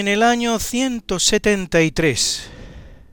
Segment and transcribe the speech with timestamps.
[0.00, 2.50] En el año 173,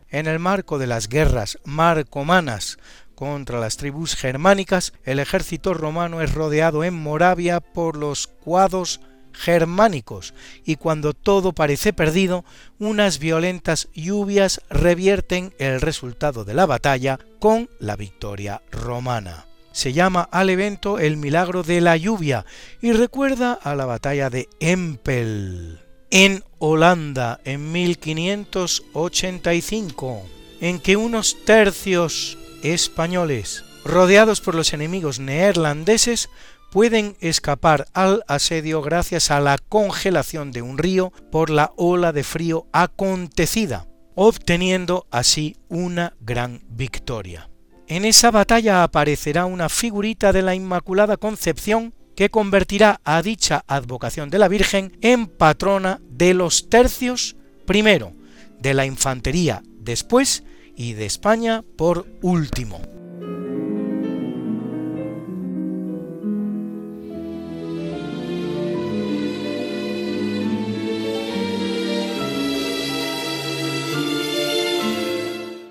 [0.10, 2.78] en el marco de las guerras marcomanas
[3.18, 9.02] contra las tribus germánicas, el ejército romano es rodeado en Moravia por los cuados
[9.34, 12.46] germánicos y cuando todo parece perdido,
[12.78, 19.48] unas violentas lluvias revierten el resultado de la batalla con la victoria romana.
[19.72, 22.46] Se llama al evento el milagro de la lluvia
[22.82, 25.80] y recuerda a la batalla de Empel
[26.12, 30.24] en Holanda en 1585,
[30.62, 32.38] en que unos tercios
[32.72, 36.30] españoles, rodeados por los enemigos neerlandeses,
[36.72, 42.24] pueden escapar al asedio gracias a la congelación de un río por la ola de
[42.24, 47.50] frío acontecida, obteniendo así una gran victoria.
[47.88, 54.30] En esa batalla aparecerá una figurita de la Inmaculada Concepción que convertirá a dicha advocación
[54.30, 58.12] de la Virgen en patrona de los tercios primero,
[58.60, 60.44] de la infantería después
[60.78, 62.97] y de España por último.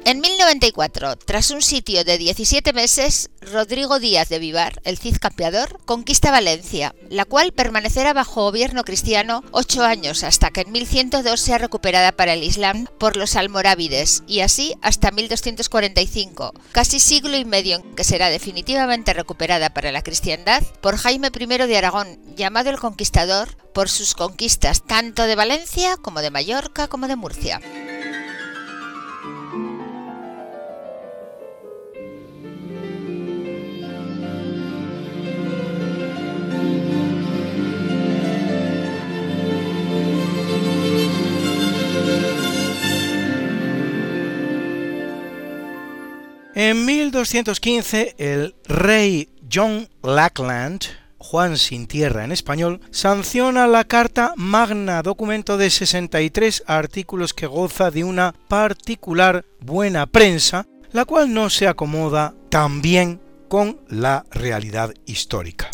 [0.07, 5.81] En 1094, tras un sitio de 17 meses, Rodrigo Díaz de Vivar, el Cid campeador,
[5.85, 11.59] conquista Valencia, la cual permanecerá bajo gobierno cristiano ocho años hasta que en 1102 sea
[11.59, 17.79] recuperada para el Islam por los almorávides y así hasta 1245, casi siglo y medio
[17.79, 22.79] en que será definitivamente recuperada para la cristiandad por Jaime I de Aragón, llamado el
[22.79, 27.61] Conquistador por sus conquistas tanto de Valencia como de Mallorca como de Murcia.
[46.59, 50.85] En 1215, el rey John Lackland,
[51.19, 57.91] Juan sin tierra en español, sanciona la Carta Magna, documento de 63 artículos que goza
[57.91, 64.95] de una particular buena prensa, la cual no se acomoda tan bien con la realidad
[65.05, 65.69] histórica.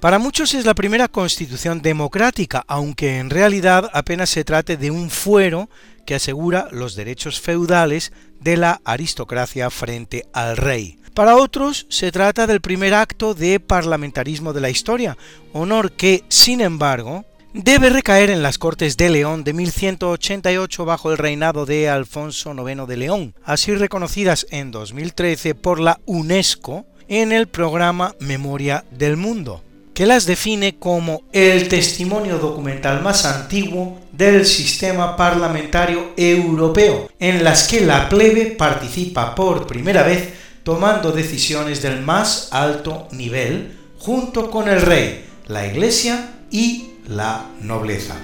[0.00, 5.08] Para muchos es la primera constitución democrática, aunque en realidad apenas se trate de un
[5.08, 5.70] fuero
[6.06, 10.98] que asegura los derechos feudales de la aristocracia frente al rey.
[11.12, 15.16] Para otros se trata del primer acto de parlamentarismo de la historia,
[15.52, 17.24] honor que, sin embargo,
[17.54, 22.86] debe recaer en las Cortes de León de 1188 bajo el reinado de Alfonso IX
[22.86, 29.62] de León, así reconocidas en 2013 por la UNESCO en el programa Memoria del Mundo.
[29.96, 37.66] Que las define como el testimonio documental más antiguo del sistema parlamentario europeo, en las
[37.66, 40.34] que la plebe participa por primera vez
[40.64, 48.16] tomando decisiones del más alto nivel junto con el rey, la iglesia y la nobleza.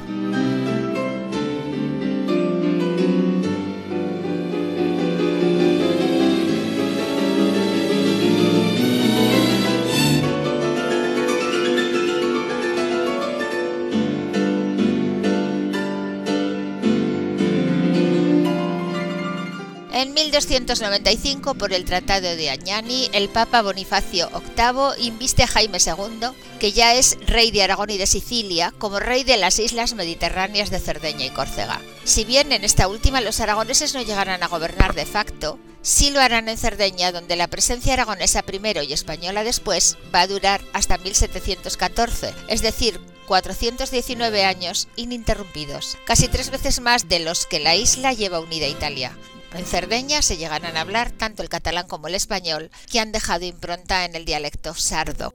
[20.32, 26.73] 1295, por el Tratado de Añani, el Papa Bonifacio VIII inviste a Jaime II, que
[26.73, 30.81] ya es rey de Aragón y de Sicilia, como rey de las islas mediterráneas de
[30.81, 31.82] Cerdeña y Córcega.
[32.05, 36.20] Si bien en esta última los aragoneses no llegarán a gobernar de facto, sí lo
[36.20, 40.96] harán en Cerdeña, donde la presencia aragonesa primero y española después va a durar hasta
[40.96, 48.12] 1714, es decir, 419 años ininterrumpidos, casi tres veces más de los que la isla
[48.12, 49.17] lleva unida a Italia.
[49.55, 53.45] En Cerdeña se llegarán a hablar tanto el catalán como el español, que han dejado
[53.45, 55.35] impronta en el dialecto sardo.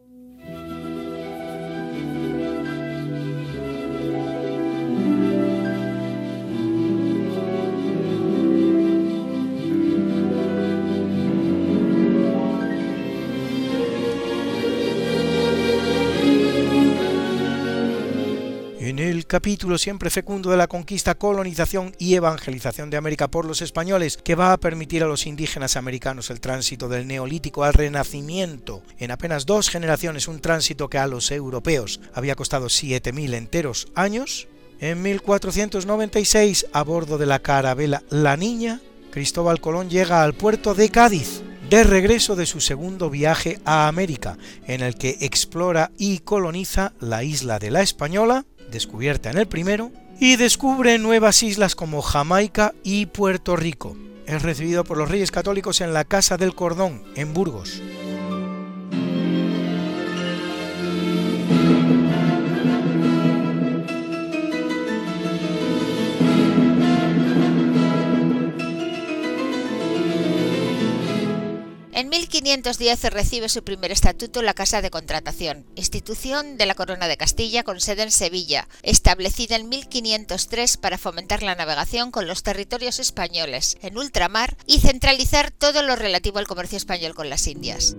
[19.27, 24.35] Capítulo siempre fecundo de la conquista, colonización y evangelización de América por los españoles, que
[24.35, 28.81] va a permitir a los indígenas americanos el tránsito del neolítico al renacimiento.
[28.97, 34.47] En apenas dos generaciones, un tránsito que a los europeos había costado 7.000 enteros años,
[34.79, 38.79] en 1496, a bordo de la carabela La Niña,
[39.11, 44.37] Cristóbal Colón llega al puerto de Cádiz, de regreso de su segundo viaje a América,
[44.67, 49.91] en el que explora y coloniza la isla de la Española, descubierta en el primero,
[50.19, 53.95] y descubre nuevas islas como Jamaica y Puerto Rico.
[54.25, 57.81] Es recibido por los Reyes Católicos en la Casa del Cordón, en Burgos.
[72.47, 77.63] 1510 recibe su primer estatuto la Casa de Contratación, institución de la Corona de Castilla
[77.63, 83.77] con sede en Sevilla, establecida en 1503 para fomentar la navegación con los territorios españoles
[83.81, 87.97] en ultramar y centralizar todo lo relativo al comercio español con las Indias.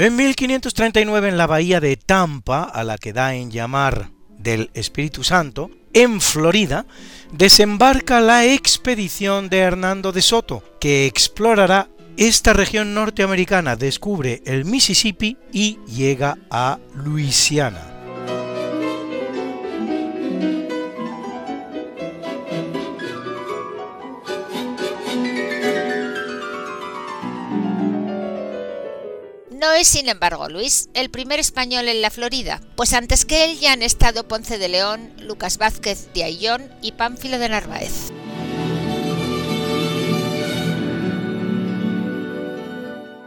[0.00, 4.08] En 1539 en la bahía de Tampa, a la que da en llamar
[4.38, 6.86] del Espíritu Santo, en Florida,
[7.32, 15.36] desembarca la expedición de Hernando de Soto, que explorará esta región norteamericana, descubre el Mississippi
[15.52, 17.89] y llega a Luisiana.
[29.60, 33.58] No es, sin embargo, Luis el primer español en la Florida, pues antes que él
[33.58, 37.92] ya han estado Ponce de León, Lucas Vázquez de Ayllón y Pánfilo de Narváez.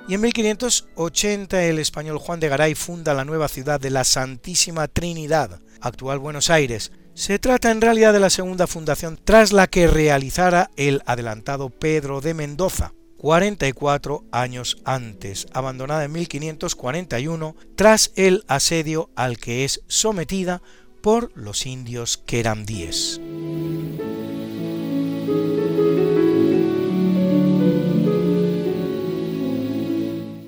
[0.07, 4.87] Y en 1580 el español Juan de Garay funda la nueva ciudad de la Santísima
[4.87, 6.91] Trinidad, actual Buenos Aires.
[7.13, 12.21] Se trata en realidad de la segunda fundación tras la que realizara el adelantado Pedro
[12.21, 12.91] de Mendoza.
[13.23, 20.61] 44 años antes, abandonada en 1541 tras el asedio al que es sometida
[21.01, 23.21] por los indios querandíes.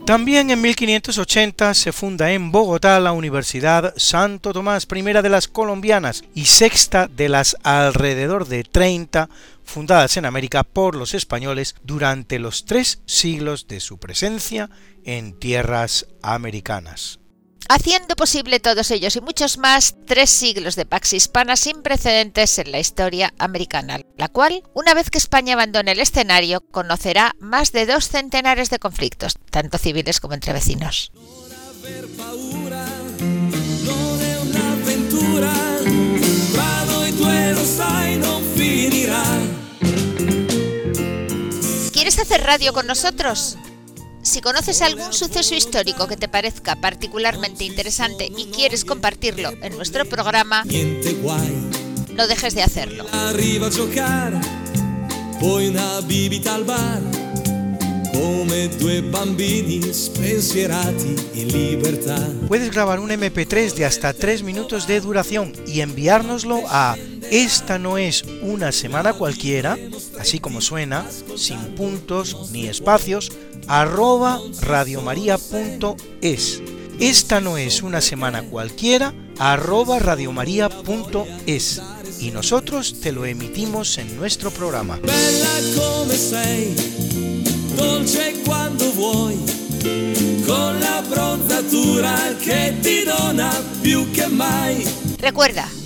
[0.06, 6.26] También en 1580 se funda en Bogotá la Universidad Santo Tomás, primera de las colombianas
[6.36, 9.30] y sexta de las alrededor de 30
[9.66, 14.70] fundadas en América por los españoles durante los tres siglos de su presencia
[15.04, 17.20] en tierras americanas.
[17.68, 22.72] Haciendo posible todos ellos y muchos más tres siglos de Pax Hispana sin precedentes en
[22.72, 27.88] la historia americana, la cual, una vez que España abandone el escenario, conocerá más de
[27.88, 31.12] dos centenares de conflictos, tanto civiles como entre vecinos.
[42.16, 43.58] ¿Quieres hacer radio con nosotros?
[44.22, 50.06] Si conoces algún suceso histórico que te parezca particularmente interesante y quieres compartirlo en nuestro
[50.06, 53.06] programa, no dejes de hacerlo.
[62.48, 66.96] Puedes grabar un MP3 de hasta 3 minutos de duración y enviárnoslo a
[67.32, 69.78] esta no es una semana cualquiera,
[70.20, 71.06] así como suena,
[71.36, 73.32] sin puntos ni espacios,
[73.68, 76.62] arroba radiomaria.es.
[77.00, 81.82] Esta no es una semana cualquiera, arroba radiomaria.es.
[82.20, 85.00] Y nosotros te lo emitimos en nuestro programa.
[87.76, 89.38] dolce quando vuoi,
[90.46, 93.52] con la bronzatura che ti dona
[93.82, 94.88] più che mai.
[95.20, 95.68] Recuerda,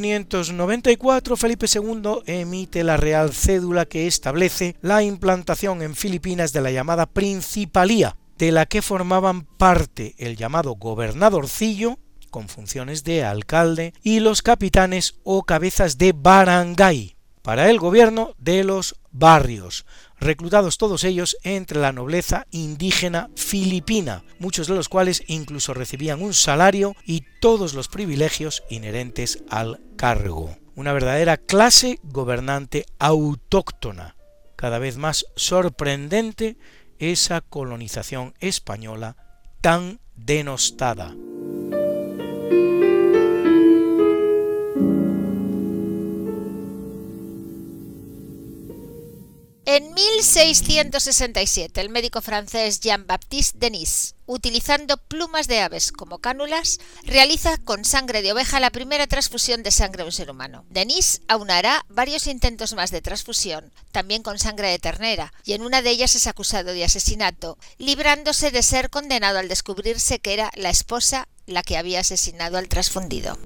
[0.00, 6.70] 1594 Felipe II emite la Real Cédula que establece la implantación en Filipinas de la
[6.70, 11.98] llamada Principalía, de la que formaban parte el llamado gobernadorcillo,
[12.30, 18.64] con funciones de alcalde, y los capitanes o cabezas de barangay, para el gobierno de
[18.64, 19.86] los barrios,
[20.20, 26.34] reclutados todos ellos entre la nobleza indígena filipina, muchos de los cuales incluso recibían un
[26.34, 30.56] salario y todos los privilegios inherentes al cargo.
[30.74, 34.16] Una verdadera clase gobernante autóctona,
[34.56, 36.56] cada vez más sorprendente
[36.98, 39.16] esa colonización española
[39.60, 41.14] tan denostada.
[49.70, 57.84] En 1667, el médico francés Jean-Baptiste Denis, utilizando plumas de aves como cánulas, realiza con
[57.84, 60.64] sangre de oveja la primera transfusión de sangre a un ser humano.
[60.70, 65.82] Denis aunará varios intentos más de transfusión, también con sangre de ternera, y en una
[65.82, 70.70] de ellas es acusado de asesinato, librándose de ser condenado al descubrirse que era la
[70.70, 73.36] esposa la que había asesinado al transfundido.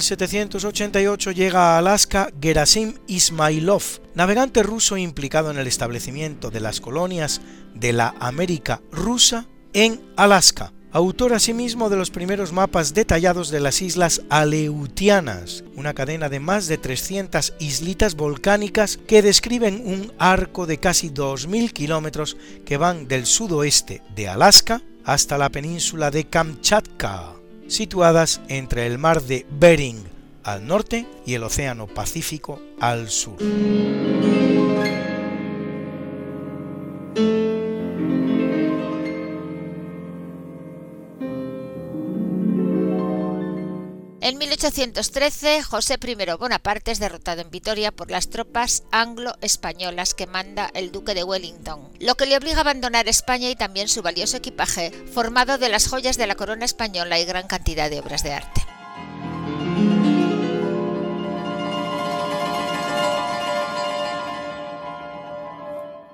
[0.00, 3.82] 1788 llega a Alaska Gerasim Ismailov,
[4.14, 7.42] navegante ruso implicado en el establecimiento de las colonias
[7.74, 13.82] de la América rusa en Alaska, autor asimismo de los primeros mapas detallados de las
[13.82, 20.78] islas Aleutianas, una cadena de más de 300 islitas volcánicas que describen un arco de
[20.78, 27.39] casi 2.000 kilómetros que van del sudoeste de Alaska hasta la península de Kamchatka
[27.70, 30.02] situadas entre el mar de Bering
[30.42, 33.36] al norte y el Océano Pacífico al sur.
[44.40, 50.92] 1813, José I Bonaparte es derrotado en Vitoria por las tropas anglo-españolas que manda el
[50.92, 54.92] duque de Wellington, lo que le obliga a abandonar España y también su valioso equipaje,
[55.12, 58.62] formado de las joyas de la corona española y gran cantidad de obras de arte.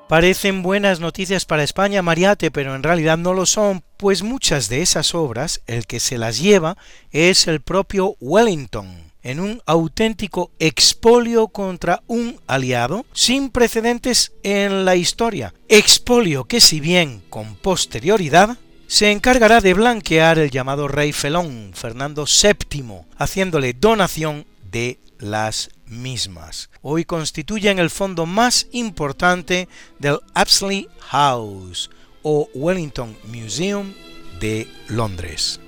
[0.08, 4.80] Parecen buenas noticias para España, Mariate, pero en realidad no lo son, pues muchas de
[4.80, 6.76] esas obras, el que se las lleva
[7.10, 14.94] es el propio Wellington, en un auténtico expolio contra un aliado sin precedentes en la
[14.94, 15.52] historia.
[15.68, 22.26] Expolio que si bien con posterioridad se encargará de blanquear el llamado rey Felón, Fernando
[22.26, 26.71] VII, haciéndole donación de las mismas.
[26.83, 31.90] Hoy constituyen el fondo más importante del Apsley House
[32.23, 33.93] o Wellington Museum
[34.40, 35.61] de Londres.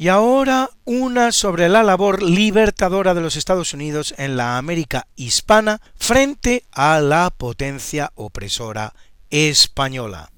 [0.00, 5.82] Y ahora una sobre la labor libertadora de los Estados Unidos en la América hispana
[5.94, 8.94] frente a la potencia opresora
[9.28, 10.30] española.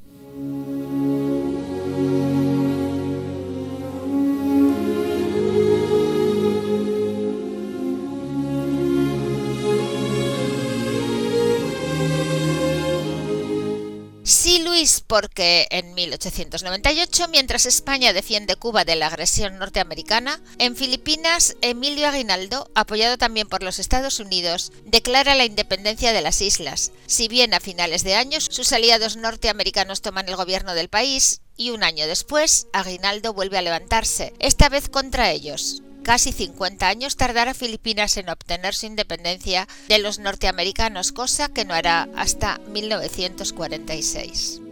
[14.52, 21.56] Sí, Luis, porque en 1898, mientras España defiende Cuba de la agresión norteamericana, en Filipinas,
[21.62, 26.92] Emilio Aguinaldo, apoyado también por los Estados Unidos, declara la independencia de las islas.
[27.06, 31.70] Si bien a finales de año sus aliados norteamericanos toman el gobierno del país, y
[31.70, 37.54] un año después, Aguinaldo vuelve a levantarse, esta vez contra ellos casi 50 años tardará
[37.54, 44.62] Filipinas en obtener su independencia de los norteamericanos, cosa que no hará hasta 1946.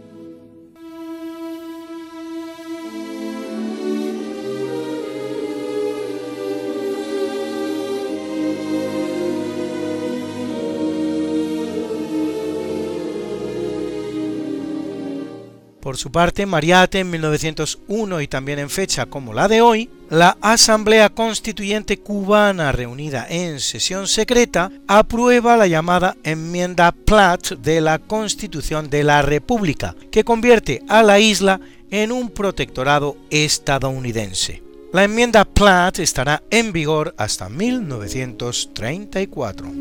[15.81, 20.37] Por su parte, Mariate en 1901 y también en fecha como la de hoy, la
[20.41, 28.89] Asamblea Constituyente cubana reunida en sesión secreta aprueba la llamada enmienda Platt de la Constitución
[28.89, 34.61] de la República, que convierte a la isla en un protectorado estadounidense.
[34.91, 39.71] La enmienda Platt estará en vigor hasta 1934.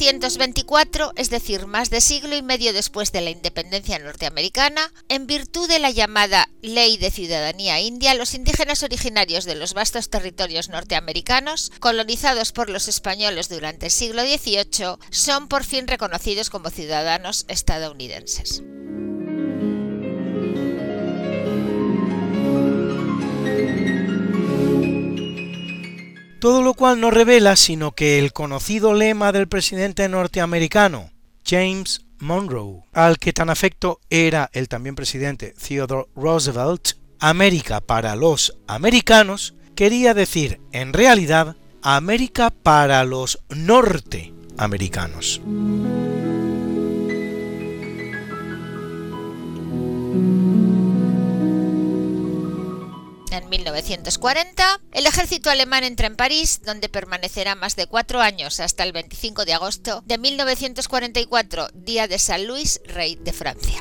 [0.00, 5.68] 1924, es decir, más de siglo y medio después de la independencia norteamericana, en virtud
[5.68, 11.70] de la llamada Ley de Ciudadanía India, los indígenas originarios de los vastos territorios norteamericanos,
[11.80, 18.62] colonizados por los españoles durante el siglo XVIII, son por fin reconocidos como ciudadanos estadounidenses.
[26.40, 31.10] Todo lo cual no revela sino que el conocido lema del presidente norteamericano,
[31.46, 38.56] James Monroe, al que tan afecto era el también presidente Theodore Roosevelt, América para los
[38.66, 45.40] americanos, quería decir en realidad América para los norteamericanos.
[53.40, 58.82] En 1940, el ejército alemán entra en París, donde permanecerá más de cuatro años hasta
[58.82, 63.80] el 25 de agosto de 1944, día de San Luis, rey de Francia.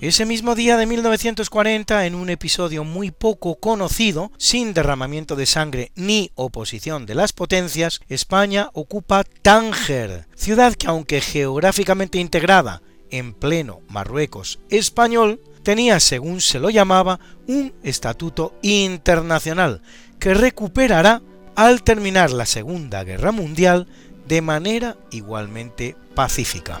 [0.00, 5.92] Ese mismo día de 1940, en un episodio muy poco conocido, sin derramamiento de sangre
[5.94, 12.82] ni oposición de las potencias, España ocupa Tánger, ciudad que aunque geográficamente integrada
[13.12, 19.82] en pleno Marruecos español, tenía, según se lo llamaba, un estatuto internacional
[20.18, 21.22] que recuperará
[21.54, 23.86] al terminar la Segunda Guerra Mundial
[24.26, 26.80] de manera igualmente pacífica.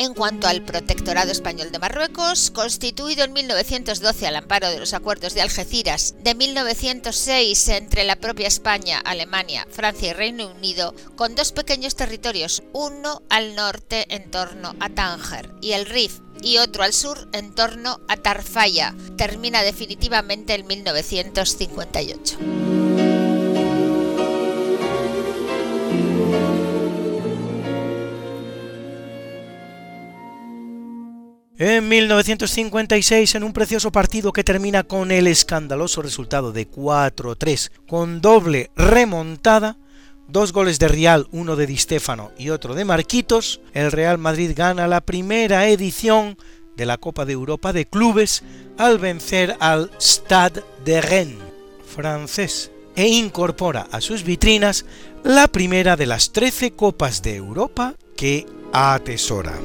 [0.00, 5.34] En cuanto al protectorado español de Marruecos, constituido en 1912 al amparo de los acuerdos
[5.34, 11.52] de Algeciras de 1906 entre la propia España, Alemania, Francia y Reino Unido, con dos
[11.52, 16.94] pequeños territorios, uno al norte en torno a Tánger y el Rif y otro al
[16.94, 22.79] sur en torno a Tarfaya, termina definitivamente en 1958.
[31.62, 38.22] En 1956, en un precioso partido que termina con el escandaloso resultado de 4-3, con
[38.22, 39.76] doble remontada,
[40.26, 44.52] dos goles de Real, uno de Di Stefano y otro de Marquitos, el Real Madrid
[44.56, 46.38] gana la primera edición
[46.78, 48.42] de la Copa de Europa de Clubes
[48.78, 51.44] al vencer al Stade de Rennes
[51.84, 54.86] francés e incorpora a sus vitrinas
[55.24, 59.58] la primera de las 13 Copas de Europa que atesora.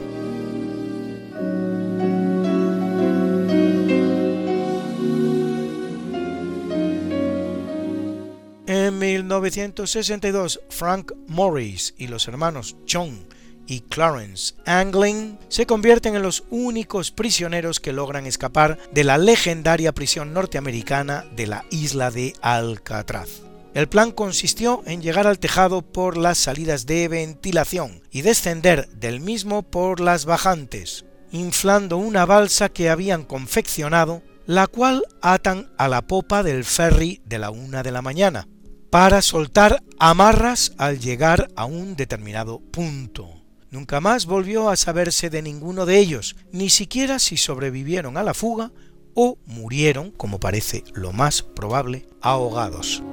[8.67, 13.27] En 1962, Frank Morris y los hermanos John
[13.67, 19.91] y Clarence Anglin se convierten en los únicos prisioneros que logran escapar de la legendaria
[19.93, 23.41] prisión norteamericana de la isla de Alcatraz.
[23.75, 29.19] El plan consistió en llegar al tejado por las salidas de ventilación y descender del
[29.19, 36.01] mismo por las bajantes, inflando una balsa que habían confeccionado, la cual atan a la
[36.07, 38.47] popa del ferry de la una de la mañana,
[38.95, 43.27] para soltar amarras al llegar a un determinado punto.
[43.69, 48.33] Nunca más volvió a saberse de ninguno de ellos, ni siquiera si sobrevivieron a la
[48.33, 48.71] fuga
[49.13, 53.03] o murieron, como parece lo más probable, ahogados.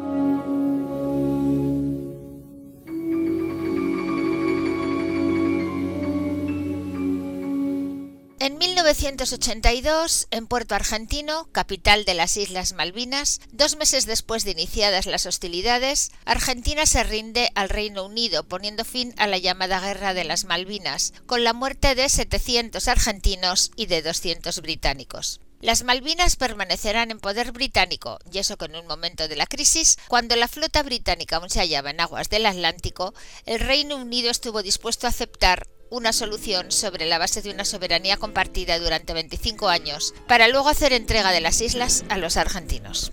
[8.42, 15.06] En 1982, en Puerto Argentino, capital de las Islas Malvinas, dos meses después de iniciadas
[15.06, 20.24] las hostilidades, Argentina se rinde al Reino Unido, poniendo fin a la llamada Guerra de
[20.24, 25.40] las Malvinas, con la muerte de 700 argentinos y de 200 británicos.
[25.60, 29.98] Las Malvinas permanecerán en poder británico, y eso que en un momento de la crisis,
[30.08, 33.14] cuando la flota británica aún se hallaba en aguas del Atlántico,
[33.46, 38.16] el Reino Unido estuvo dispuesto a aceptar una solución sobre la base de una soberanía
[38.16, 43.12] compartida durante 25 años, para luego hacer entrega de las islas a los argentinos.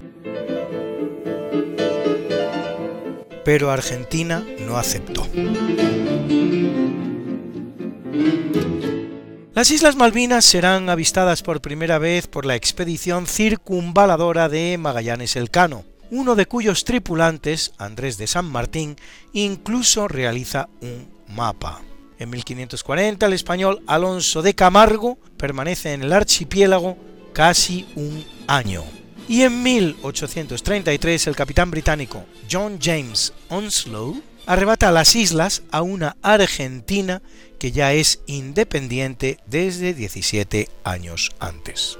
[3.44, 5.28] Pero Argentina no aceptó.
[9.54, 15.84] Las Islas Malvinas serán avistadas por primera vez por la expedición circunvaladora de Magallanes Elcano,
[16.12, 18.96] uno de cuyos tripulantes, Andrés de San Martín,
[19.34, 21.82] incluso realiza un mapa.
[22.20, 26.98] En 1540 el español Alonso de Camargo permanece en el archipiélago
[27.34, 28.84] casi un año.
[29.30, 37.22] Y en 1833 el capitán británico John James Onslow arrebata las islas a una Argentina
[37.58, 42.00] que ya es independiente desde 17 años antes.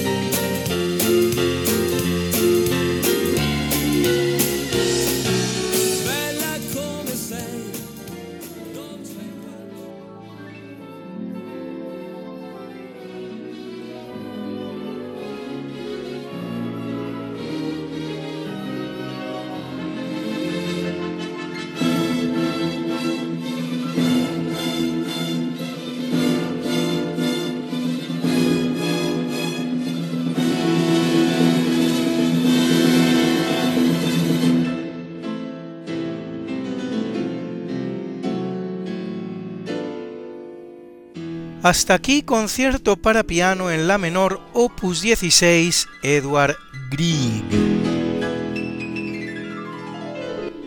[41.63, 46.55] Hasta aquí concierto para piano en la menor opus 16 Edward
[46.89, 47.43] Grieg.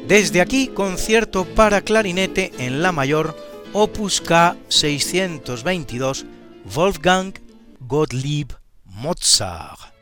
[0.06, 3.36] Desde aquí concierto para clarinete en la mayor
[3.72, 6.26] opus K 622
[6.72, 7.34] Wolfgang
[7.80, 8.52] Gottlieb
[8.84, 9.93] Mozart.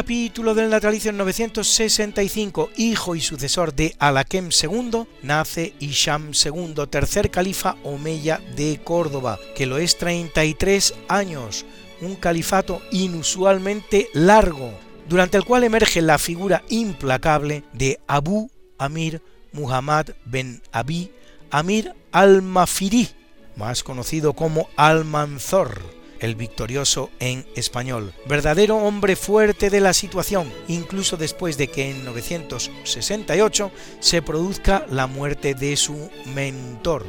[0.00, 7.30] Capítulo del natalicio en 965, hijo y sucesor de Alakem II, nace Isham II, tercer
[7.30, 11.66] califa omeya de Córdoba, que lo es 33 años,
[12.00, 14.72] un califato inusualmente largo,
[15.06, 19.20] durante el cual emerge la figura implacable de Abu Amir
[19.52, 21.10] Muhammad ben Abi
[21.50, 23.10] Amir al-Mafiri,
[23.54, 31.16] más conocido como Almanzor, el victorioso en español, verdadero hombre fuerte de la situación, incluso
[31.16, 37.04] después de que en 968 se produzca la muerte de su mentor,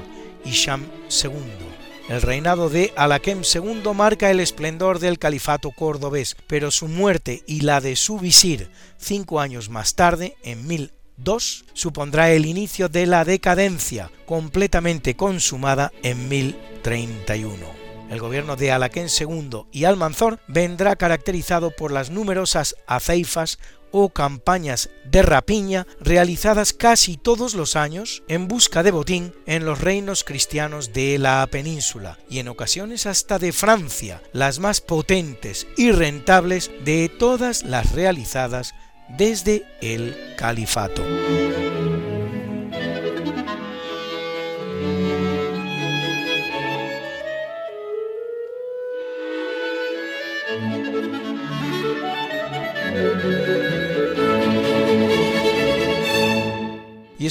[0.46, 0.86] Isham
[1.24, 1.72] II.
[2.10, 7.62] El reinado de Alakem II marca el esplendor del califato cordobés, pero su muerte y
[7.62, 13.24] la de su visir cinco años más tarde, en 1002, supondrá el inicio de la
[13.24, 17.81] decadencia, completamente consumada en 1031
[18.12, 23.58] el gobierno de Alaquén II y Almanzor vendrá caracterizado por las numerosas aceifas
[23.92, 29.82] o campañas de rapiña realizadas casi todos los años en busca de botín en los
[29.82, 35.92] reinos cristianos de la península y en ocasiones hasta de Francia, las más potentes y
[35.92, 38.74] rentables de todas las realizadas
[39.18, 41.04] desde el califato.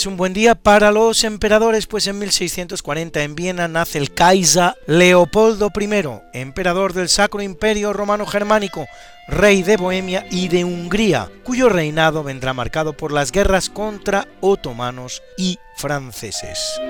[0.00, 4.72] Es un buen día para los emperadores, pues en 1640 en Viena nace el Kaiser
[4.86, 5.90] Leopoldo I,
[6.32, 8.86] emperador del Sacro Imperio Romano Germánico,
[9.28, 15.22] rey de Bohemia y de Hungría, cuyo reinado vendrá marcado por las guerras contra otomanos
[15.36, 16.80] y franceses.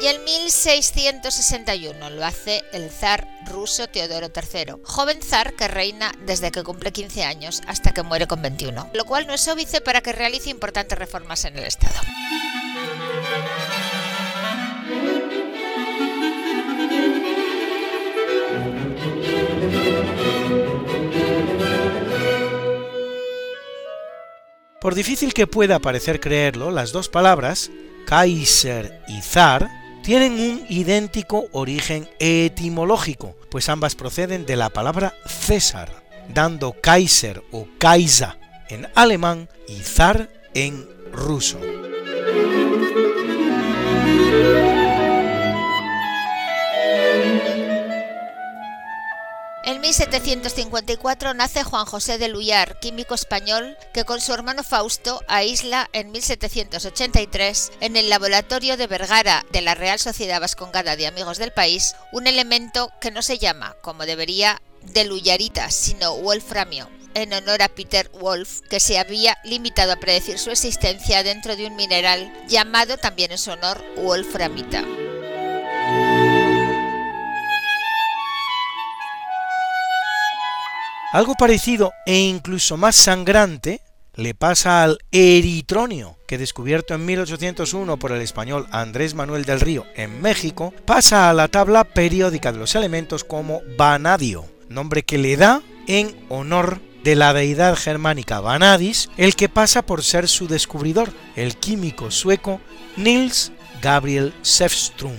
[0.00, 6.52] Y en 1661 lo hace el zar ruso Teodoro III, joven zar que reina desde
[6.52, 10.00] que cumple 15 años hasta que muere con 21, lo cual no es óbice para
[10.00, 11.98] que realice importantes reformas en el Estado.
[24.80, 27.68] Por difícil que pueda parecer creerlo, las dos palabras,
[28.06, 29.68] Kaiser y zar,
[30.08, 37.68] tienen un idéntico origen etimológico, pues ambas proceden de la palabra César, dando Kaiser o
[37.76, 38.38] Kaisa
[38.70, 41.58] en alemán y zar en ruso.
[49.68, 55.90] En 1754 nace Juan José de Luyar, químico español, que con su hermano Fausto aísla
[55.92, 61.52] en 1783 en el laboratorio de Vergara de la Real Sociedad Vascongada de Amigos del
[61.52, 67.60] País un elemento que no se llama, como debería, de Luyarita, sino wolframio, en honor
[67.60, 72.32] a Peter Wolf, que se había limitado a predecir su existencia dentro de un mineral
[72.48, 74.82] llamado también en su honor wolframita.
[81.10, 83.80] Algo parecido e incluso más sangrante
[84.14, 89.86] le pasa al eritronio, que descubierto en 1801 por el español Andrés Manuel del Río
[89.94, 95.38] en México, pasa a la tabla periódica de los elementos como vanadio, nombre que le
[95.38, 101.10] da en honor de la deidad germánica Vanadis, el que pasa por ser su descubridor,
[101.36, 102.60] el químico sueco
[102.96, 105.16] Nils Gabriel Sefström,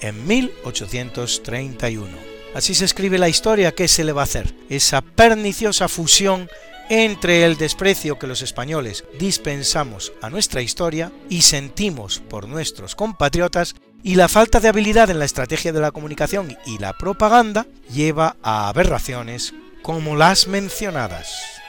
[0.00, 2.35] en 1831.
[2.56, 6.48] Así se escribe la historia que se le va a hacer, esa perniciosa fusión
[6.88, 13.74] entre el desprecio que los españoles dispensamos a nuestra historia y sentimos por nuestros compatriotas
[14.02, 18.36] y la falta de habilidad en la estrategia de la comunicación y la propaganda lleva
[18.42, 21.65] a aberraciones como las mencionadas.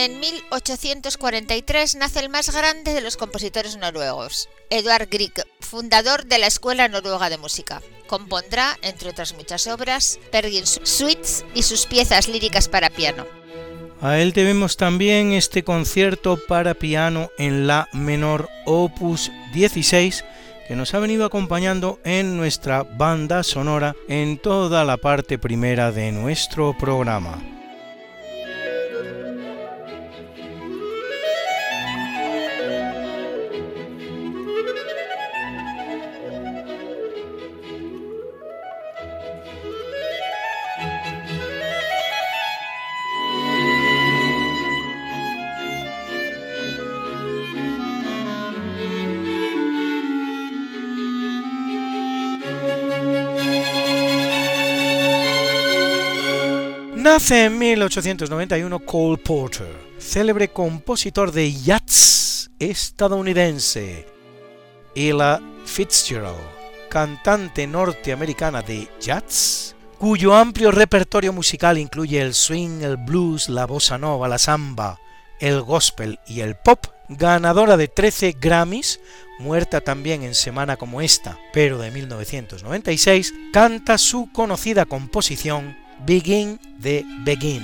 [0.00, 6.46] En 1843 nace el más grande de los compositores noruegos, Edvard Grieg, fundador de la
[6.46, 7.82] Escuela Noruega de Música.
[8.06, 13.26] Compondrá, entre otras muchas obras, Pergin Suites y sus piezas líricas para piano.
[14.00, 20.24] A él debemos también este concierto para piano en la menor opus 16
[20.68, 26.12] que nos ha venido acompañando en nuestra banda sonora en toda la parte primera de
[26.12, 27.57] nuestro programa.
[57.18, 64.06] Nace en 1891 Cole Porter, célebre compositor de jazz estadounidense.
[64.94, 66.38] Ella Fitzgerald,
[66.88, 73.98] cantante norteamericana de jazz, cuyo amplio repertorio musical incluye el swing, el blues, la bossa
[73.98, 75.00] nova, la samba,
[75.40, 79.00] el gospel y el pop, ganadora de 13 Grammys,
[79.40, 87.04] muerta también en semana como esta, pero de 1996, canta su conocida composición Begin the
[87.24, 87.62] Begin.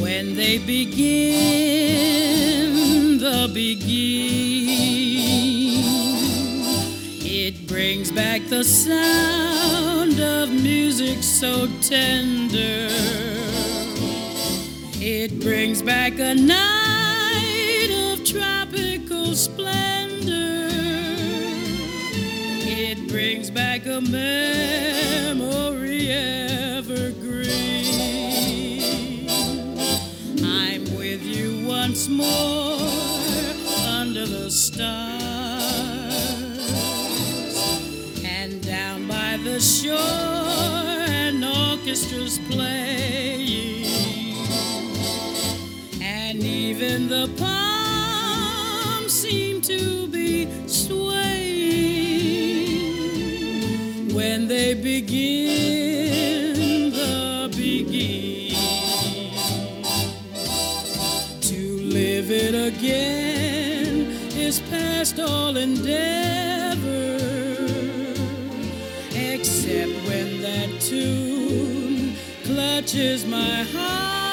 [0.00, 1.28] When they begin
[3.18, 3.84] the begin,
[7.22, 12.88] it brings back the sound of music so tender.
[14.98, 16.85] It brings back a night
[18.36, 20.68] tropical splendor.
[22.68, 27.46] It brings back a memory evergreen.
[30.44, 32.78] I'm with you once more
[33.88, 34.82] under the stars
[38.22, 43.86] and down by the shore, an orchestra's playing,
[46.02, 47.75] and even the seem
[49.66, 51.34] to be swaying
[54.14, 56.52] when they begin
[56.92, 58.54] the begin
[61.40, 64.06] to live it again
[64.38, 67.16] is past all endeavor.
[69.16, 74.25] Except when that tune clutches my heart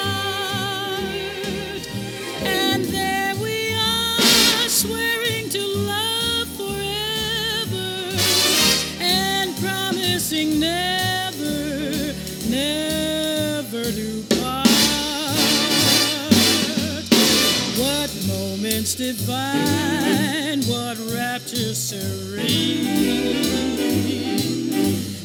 [18.96, 22.44] divine, what rapture serene.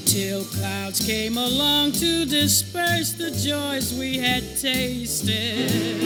[0.05, 6.03] Till clouds came along to disperse the joys we had tasted.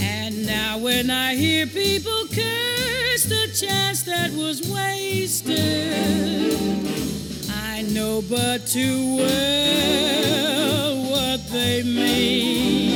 [0.00, 6.54] And now when I hear people curse the chance that was wasted,
[7.50, 12.87] I know but too well what they mean.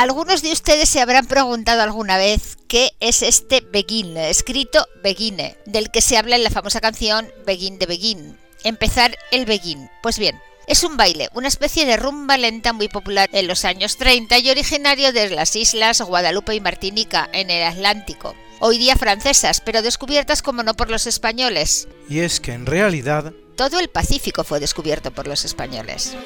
[0.00, 5.90] Algunos de ustedes se habrán preguntado alguna vez qué es este Begin, escrito Begine, del
[5.90, 8.38] que se habla en la famosa canción Begin de Begin.
[8.64, 9.90] Empezar el Begin.
[10.02, 13.98] Pues bien, es un baile, una especie de rumba lenta muy popular en los años
[13.98, 18.34] 30 y originario de las islas Guadalupe y Martinica, en el Atlántico.
[18.58, 21.88] Hoy día francesas, pero descubiertas como no por los españoles.
[22.08, 23.34] Y es que en realidad...
[23.54, 26.16] Todo el Pacífico fue descubierto por los españoles.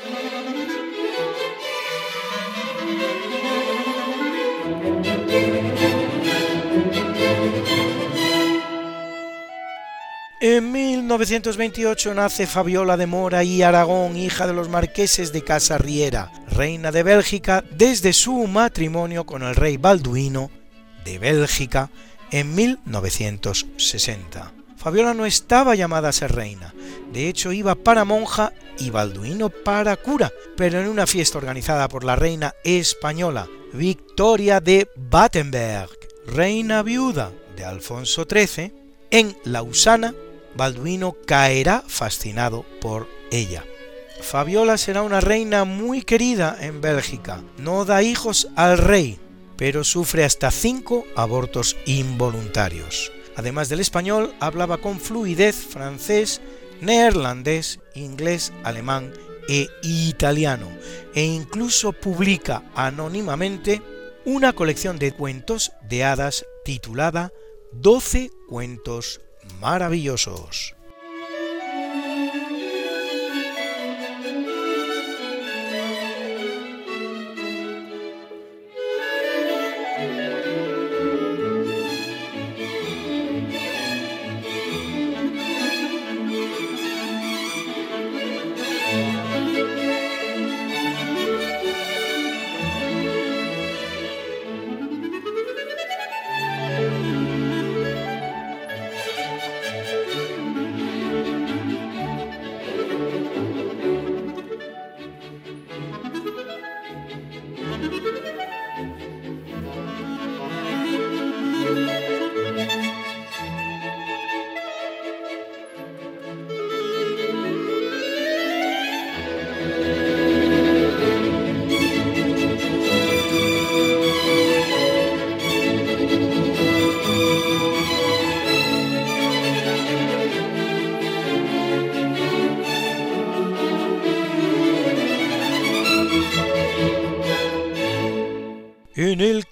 [10.47, 16.93] En 1928 nace Fabiola de Mora y Aragón, hija de los marqueses de Casarriera, reina
[16.93, 20.51] de Bélgica, desde su matrimonio con el rey Balduino
[21.07, 21.89] de Bélgica
[22.31, 24.53] en 1960.
[24.77, 26.75] Fabiola no estaba llamada a ser reina,
[27.11, 32.05] de hecho iba para monja y Balduino para cura, pero en una fiesta organizada por
[32.05, 35.91] la reina española Victoria de Battenberg,
[36.29, 38.73] reina viuda de Alfonso XIII,
[39.11, 40.15] en Lausana,
[40.55, 43.65] Balduino caerá fascinado por ella.
[44.21, 47.43] Fabiola será una reina muy querida en Bélgica.
[47.59, 49.19] No da hijos al rey,
[49.57, 53.11] pero sufre hasta cinco abortos involuntarios.
[53.35, 56.41] Además del español, hablaba con fluidez francés,
[56.81, 59.13] neerlandés, inglés, alemán
[59.49, 60.69] e italiano,
[61.15, 63.83] e incluso publica anónimamente
[64.25, 67.33] una colección de cuentos de hadas titulada
[67.73, 69.21] Doce cuentos
[69.61, 70.75] maravillosos.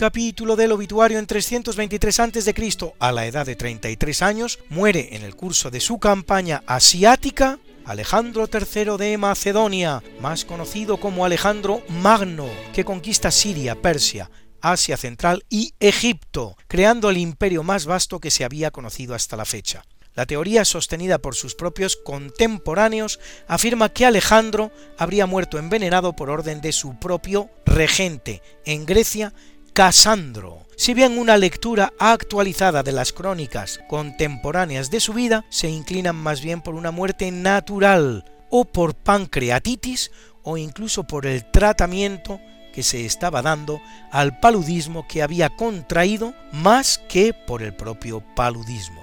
[0.03, 5.37] Capítulo del obituario en 323 a.C., a la edad de 33 años, muere en el
[5.37, 12.85] curso de su campaña asiática Alejandro III de Macedonia, más conocido como Alejandro Magno, que
[12.85, 14.29] conquista Siria, Persia,
[14.61, 19.45] Asia Central y Egipto, creando el imperio más vasto que se había conocido hasta la
[19.45, 19.85] fecha.
[20.15, 26.61] La teoría sostenida por sus propios contemporáneos afirma que Alejandro habría muerto envenenado por orden
[26.61, 29.33] de su propio regente en Grecia,
[29.73, 30.67] Casandro.
[30.77, 36.43] Si bien una lectura actualizada de las crónicas contemporáneas de su vida se inclinan más
[36.43, 40.11] bien por una muerte natural o por pancreatitis
[40.43, 42.39] o incluso por el tratamiento
[42.75, 49.03] que se estaba dando al paludismo que había contraído más que por el propio paludismo.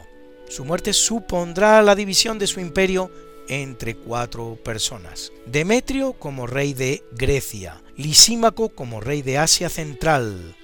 [0.50, 3.12] Su muerte supondrá la división de su imperio
[3.50, 5.34] entre cuatro personas.
[5.46, 10.56] Demetrio como rey de Grecia, Lisímaco como rey de Asia Central,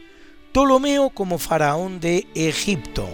[0.54, 3.10] Ptolomeo como faraón de Egipto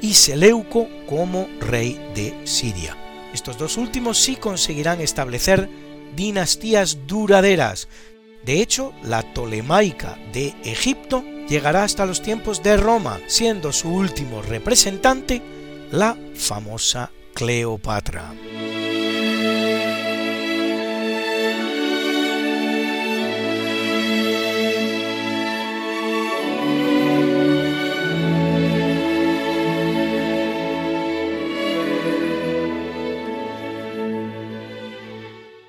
[0.00, 2.96] y Seleuco como rey de Siria.
[3.34, 5.68] Estos dos últimos sí conseguirán establecer
[6.14, 7.88] dinastías duraderas.
[8.44, 14.42] De hecho, la Ptolemaica de Egipto llegará hasta los tiempos de Roma, siendo su último
[14.42, 15.42] representante
[15.90, 18.32] la famosa Cleopatra.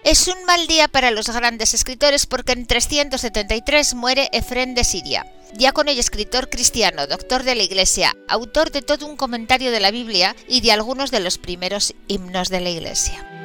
[0.07, 5.25] Es un mal día para los grandes escritores porque en 373 muere Efrén de Siria,
[5.53, 9.91] diácono y escritor cristiano, doctor de la Iglesia, autor de todo un comentario de la
[9.91, 13.36] Biblia y de algunos de los primeros himnos de la Iglesia.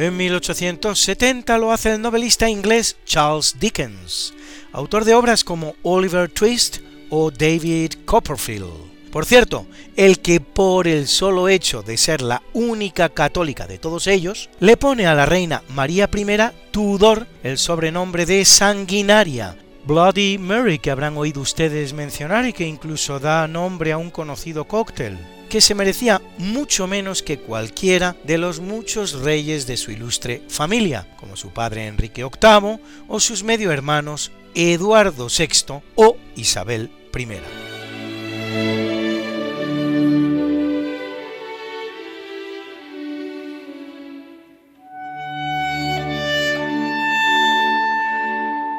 [0.00, 4.32] En 1870 lo hace el novelista inglés Charles Dickens,
[4.72, 6.78] autor de obras como Oliver Twist
[7.10, 9.10] o David Copperfield.
[9.12, 14.06] Por cierto, el que por el solo hecho de ser la única católica de todos
[14.06, 16.26] ellos, le pone a la reina María I
[16.70, 23.20] Tudor el sobrenombre de sanguinaria, Bloody Mary que habrán oído ustedes mencionar y que incluso
[23.20, 25.18] da nombre a un conocido cóctel,
[25.50, 31.06] que se merecía mucho menos que cualquiera de los muchos reyes de su ilustre familia,
[31.18, 32.78] como su padre Enrique VIII
[33.08, 37.26] o sus medio hermanos Eduardo VI o Isabel I.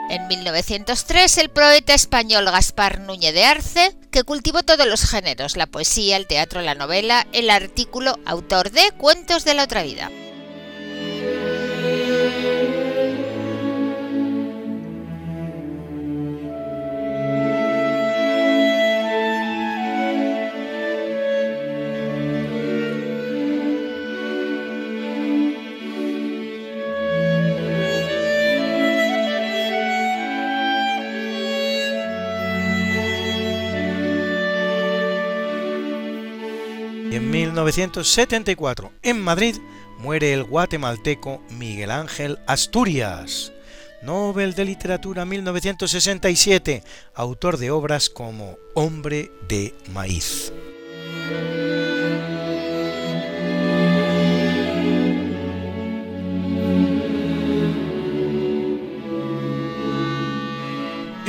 [0.10, 5.68] En 1903, el poeta español Gaspar Núñez de Arce, que cultivó todos los géneros, la
[5.68, 10.12] poesía, el teatro, la novela, el artículo, autor de Cuentos de la otra vida.
[37.64, 39.56] 1974, en Madrid,
[40.00, 43.54] muere el guatemalteco Miguel Ángel Asturias,
[44.02, 46.84] Nobel de Literatura 1967,
[47.14, 50.52] autor de obras como Hombre de Maíz.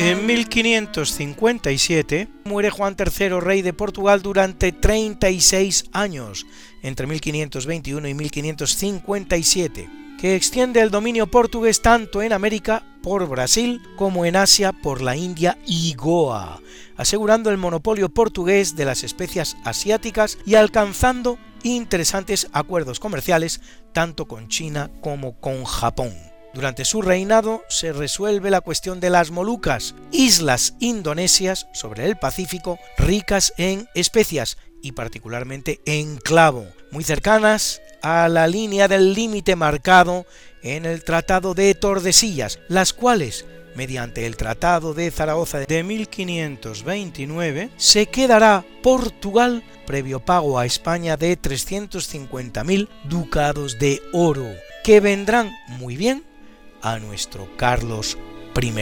[0.05, 6.44] En 1557 muere Juan III, rey de Portugal, durante 36 años,
[6.82, 9.88] entre 1521 y 1557,
[10.20, 15.14] que extiende el dominio portugués tanto en América por Brasil como en Asia por la
[15.14, 16.61] India y Goa,
[16.96, 23.61] asegurando el monopolio portugués de las especias asiáticas y alcanzando interesantes acuerdos comerciales
[23.92, 26.32] tanto con China como con Japón.
[26.55, 32.78] Durante su reinado se resuelve la cuestión de las Molucas, islas indonesias sobre el Pacífico
[32.98, 40.26] ricas en especias y particularmente en clavo, muy cercanas a la línea del límite marcado
[40.62, 48.07] en el Tratado de Tordesillas, las cuales, mediante el Tratado de Zaragoza de 1529, se
[48.07, 54.50] quedará Portugal previo pago a España de 350.000 ducados de oro,
[54.84, 56.24] que vendrán muy bien
[56.83, 58.18] a nuestro Carlos
[58.61, 58.72] I.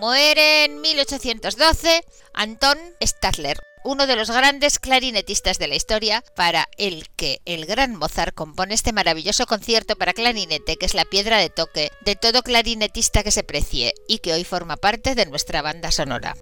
[0.00, 3.58] Muere en 1812 Anton Stadler,
[3.88, 8.74] uno de los grandes clarinetistas de la historia, para el que el gran Mozart compone
[8.74, 13.30] este maravilloso concierto para clarinete, que es la piedra de toque de todo clarinetista que
[13.30, 16.36] se precie y que hoy forma parte de nuestra banda sonora.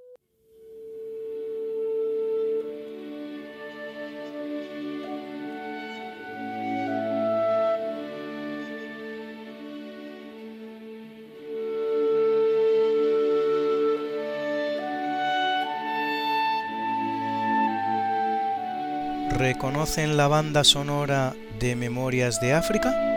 [19.57, 23.16] ¿Reconocen la banda sonora de Memorias de África?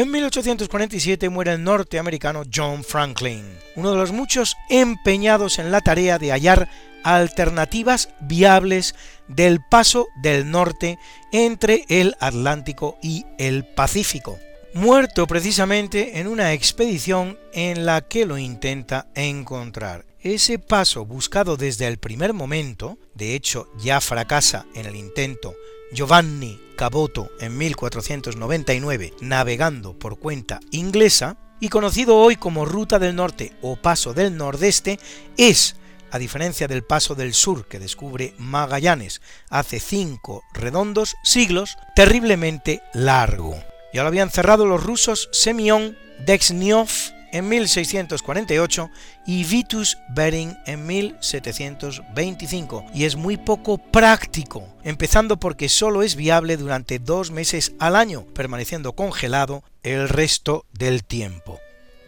[0.00, 3.44] En 1847 muere el norteamericano John Franklin,
[3.76, 6.70] uno de los muchos empeñados en la tarea de hallar
[7.02, 8.94] alternativas viables
[9.28, 10.98] del paso del norte
[11.32, 14.38] entre el Atlántico y el Pacífico,
[14.72, 20.06] muerto precisamente en una expedición en la que lo intenta encontrar.
[20.18, 25.54] Ese paso buscado desde el primer momento, de hecho ya fracasa en el intento
[25.92, 33.52] Giovanni Caboto en 1499 navegando por cuenta inglesa, y conocido hoy como Ruta del Norte
[33.60, 34.98] o Paso del Nordeste,
[35.36, 35.76] es
[36.10, 43.62] a diferencia del paso del sur que descubre Magallanes hace cinco redondos siglos, terriblemente largo.
[43.92, 46.88] Ya lo habían cerrado los rusos Semyon Dexniov
[47.32, 48.90] en 1648
[49.26, 56.56] y Vitus Bering en 1725, y es muy poco práctico, empezando porque solo es viable
[56.56, 61.60] durante dos meses al año, permaneciendo congelado el resto del tiempo.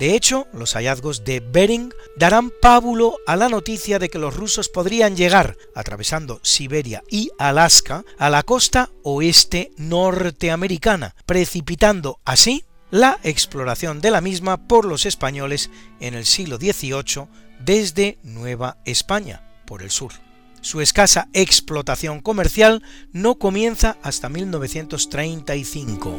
[0.03, 4.69] De hecho, los hallazgos de Bering darán pábulo a la noticia de que los rusos
[4.69, 14.01] podrían llegar, atravesando Siberia y Alaska, a la costa oeste norteamericana, precipitando así la exploración
[14.03, 17.27] de la misma por los españoles en el siglo XVIII
[17.59, 20.13] desde Nueva España, por el sur.
[20.61, 22.83] Su escasa explotación comercial
[23.13, 26.15] no comienza hasta 1935.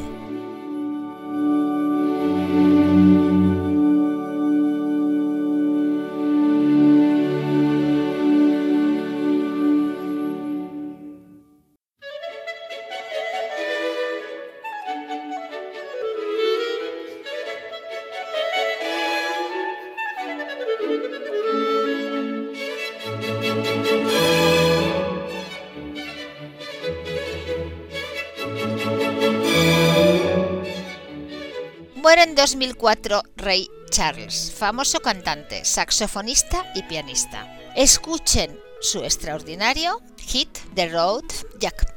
[32.83, 37.47] 2004 Ray Charles, famoso cantante, saxofonista y pianista.
[37.77, 41.23] Escuchen su extraordinario hit The Road
[41.59, 41.92] Jack.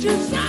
[0.00, 0.39] just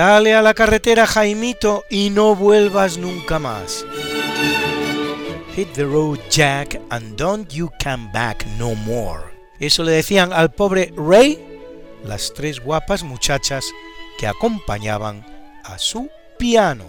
[0.00, 3.84] Dale a la carretera, Jaimito, y no vuelvas nunca más.
[5.54, 9.20] Hit the road, Jack, and don't you come back no more.
[9.58, 11.38] Eso le decían al pobre Ray
[12.02, 13.66] las tres guapas muchachas
[14.18, 15.22] que acompañaban
[15.64, 16.86] a su piano.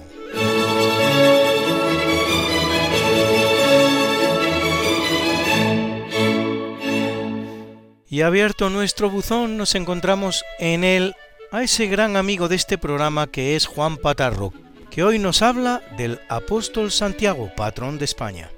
[8.08, 11.14] Y abierto nuestro buzón nos encontramos en el
[11.52, 14.54] a ese gran amigo de este programa que es Juan Patarro,
[14.90, 18.50] que hoy nos habla del apóstol Santiago, patrón de España.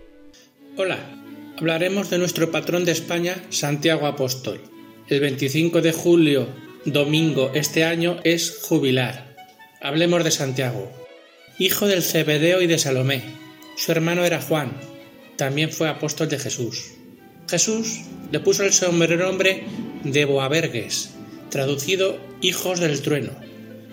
[0.78, 1.00] Hola,
[1.58, 4.62] hablaremos de nuestro patrón de España, Santiago Apóstol.
[5.08, 6.48] El 25 de julio,
[6.86, 9.36] domingo este año, es jubilar.
[9.82, 10.92] Hablemos de Santiago.
[11.58, 13.24] Hijo del Cebedeo y de Salomé.
[13.76, 14.72] Su hermano era Juan.
[15.36, 16.92] También fue apóstol de Jesús.
[17.50, 19.64] Jesús le puso el sobrenombre
[20.04, 21.16] de Boaverges,
[21.50, 23.32] traducido hijos del trueno.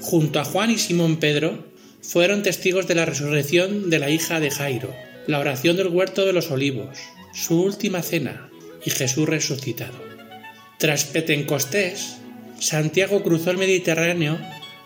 [0.01, 1.65] Junto a Juan y Simón Pedro
[2.03, 4.93] fueron testigos de la resurrección de la hija de Jairo,
[5.27, 6.99] la oración del huerto de los olivos,
[7.33, 8.51] su última cena
[8.85, 9.97] y Jesús resucitado.
[10.79, 12.17] Tras Pentecostés,
[12.59, 14.39] Santiago cruzó el Mediterráneo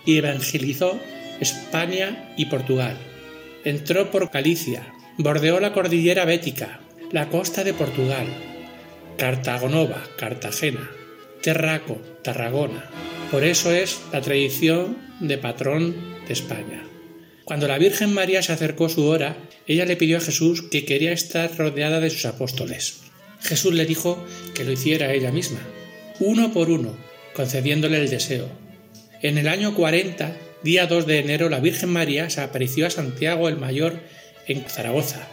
[0.04, 1.00] y evangelizó
[1.40, 2.96] España y Portugal.
[3.64, 6.80] Entró por Galicia, bordeó la cordillera bética,
[7.12, 8.26] la costa de Portugal,
[9.16, 10.90] Cartagonova, Cartagena,
[11.40, 12.90] Terraco, Tarragona.
[13.34, 15.96] Por eso es la tradición de patrón
[16.28, 16.84] de España.
[17.44, 21.10] Cuando la Virgen María se acercó su hora, ella le pidió a Jesús que quería
[21.10, 23.00] estar rodeada de sus apóstoles.
[23.40, 24.24] Jesús le dijo
[24.54, 25.58] que lo hiciera ella misma,
[26.20, 26.96] uno por uno,
[27.34, 28.48] concediéndole el deseo.
[29.20, 33.48] En el año 40, día 2 de enero, la Virgen María se apareció a Santiago
[33.48, 33.98] el Mayor
[34.46, 35.26] en Zaragoza,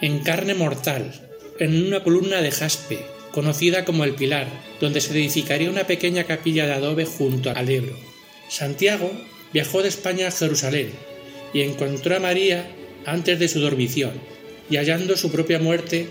[0.00, 1.12] en carne mortal,
[1.60, 2.98] en una columna de jaspe,
[3.34, 4.46] conocida como el Pilar,
[4.80, 7.96] donde se edificaría una pequeña capilla de adobe junto al Ebro.
[8.48, 9.10] Santiago
[9.52, 10.90] viajó de España a Jerusalén
[11.52, 12.70] y encontró a María
[13.04, 14.12] antes de su dormición,
[14.70, 16.06] y hallando su propia muerte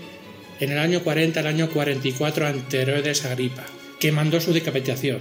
[0.60, 3.64] en el año 40 al año 44 ante Herodes Agripa,
[3.98, 5.20] que mandó su decapitación.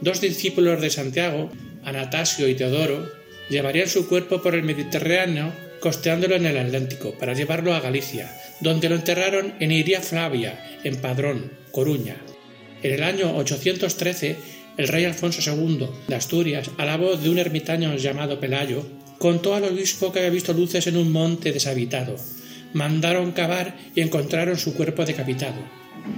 [0.00, 1.50] Dos discípulos de Santiago,
[1.84, 3.08] Anatasio y Teodoro,
[3.48, 8.88] llevarían su cuerpo por el Mediterráneo costeándolo en el Atlántico para llevarlo a Galicia, donde
[8.88, 12.16] lo enterraron en Iria Flavia, en Padrón, Coruña.
[12.82, 14.36] En el año 813,
[14.76, 18.86] el rey Alfonso II de Asturias, a la voz de un ermitaño llamado Pelayo,
[19.18, 22.16] contó al obispo que había visto luces en un monte deshabitado.
[22.72, 25.58] Mandaron cavar y encontraron su cuerpo decapitado,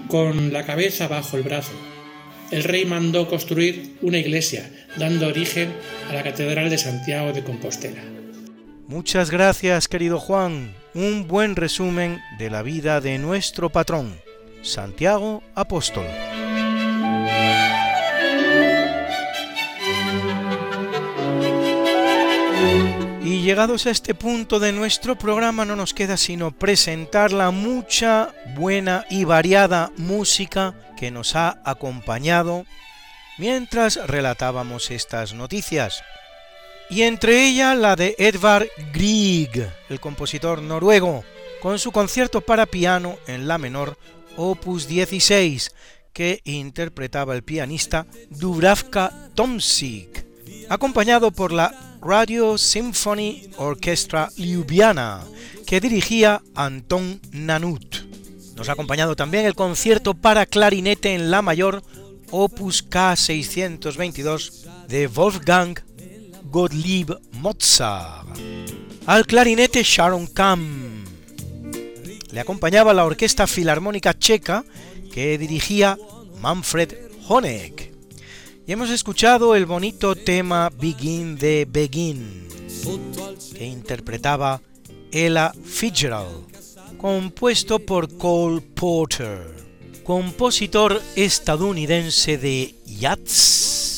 [0.08, 1.72] con la cabeza bajo el brazo.
[2.50, 5.72] El rey mandó construir una iglesia, dando origen
[6.10, 8.19] a la Catedral de Santiago de Compostela.
[8.90, 10.74] Muchas gracias, querido Juan.
[10.94, 14.20] Un buen resumen de la vida de nuestro patrón,
[14.62, 16.04] Santiago Apóstol.
[23.22, 28.34] Y llegados a este punto de nuestro programa no nos queda sino presentar la mucha,
[28.56, 32.66] buena y variada música que nos ha acompañado
[33.38, 36.02] mientras relatábamos estas noticias
[36.90, 41.24] y entre ella la de Edvard Grieg, el compositor noruego,
[41.62, 43.96] con su concierto para piano en la menor
[44.36, 45.70] opus 16,
[46.12, 50.26] que interpretaba el pianista Dubravka Tomsik,
[50.68, 51.72] acompañado por la
[52.02, 55.24] Radio Symphony Orchestra Ljubljana,
[55.66, 57.96] que dirigía Anton Nanut.
[58.56, 61.82] Nos ha acompañado también el concierto para clarinete en la mayor
[62.30, 65.78] opus K622 de Wolfgang
[66.50, 68.26] Gottlieb Mozart.
[69.06, 71.04] Al clarinete Sharon Kahn.
[72.32, 74.64] Le acompañaba la Orquesta Filarmónica Checa
[75.12, 75.96] que dirigía
[76.40, 76.94] Manfred
[77.28, 77.92] Honeck.
[78.66, 82.48] Y hemos escuchado el bonito tema Begin de Begin
[83.54, 84.60] que interpretaba
[85.12, 86.46] Ella Fitzgerald,
[86.98, 89.54] compuesto por Cole Porter,
[90.04, 93.89] compositor estadounidense de Yats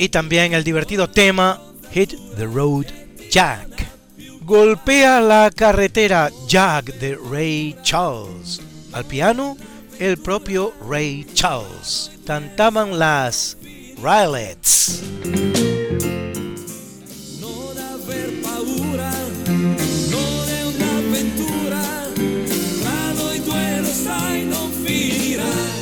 [0.00, 1.60] y también el divertido tema
[1.92, 2.86] Hit the Road
[3.30, 3.68] Jack.
[4.40, 8.62] Golpea la carretera Jack de Ray Charles.
[8.92, 9.58] Al piano,
[9.98, 12.12] el propio Ray Charles.
[12.24, 13.58] Cantaban las
[14.02, 15.02] Rylets.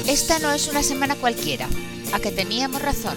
[0.09, 1.69] Esta no es una semana cualquiera,
[2.13, 3.17] a que teníamos razón